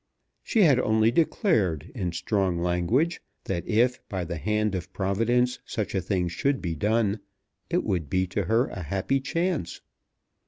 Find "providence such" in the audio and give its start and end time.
4.93-5.93